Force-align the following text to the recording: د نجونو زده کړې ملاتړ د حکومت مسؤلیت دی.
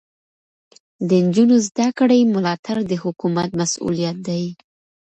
د 1.07 1.09
نجونو 1.25 1.55
زده 1.67 1.87
کړې 1.99 2.19
ملاتړ 2.33 2.77
د 2.89 2.93
حکومت 3.03 3.49
مسؤلیت 3.61 4.17
دی. 4.27 4.45